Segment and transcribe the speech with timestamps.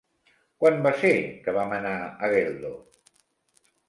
[0.61, 1.11] Quan va ser
[1.47, 2.73] que vam anar a Geldo?